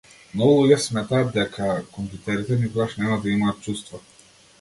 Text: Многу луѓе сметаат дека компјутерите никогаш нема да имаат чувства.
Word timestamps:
Многу 0.35 0.53
луѓе 0.53 0.77
сметаат 0.85 1.27
дека 1.35 1.67
компјутерите 1.97 2.57
никогаш 2.63 2.97
нема 3.03 3.19
да 3.27 3.31
имаат 3.35 3.61
чувства. 3.67 4.01